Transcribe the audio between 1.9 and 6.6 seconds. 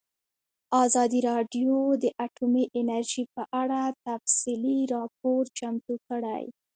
د اټومي انرژي په اړه تفصیلي راپور چمتو کړی.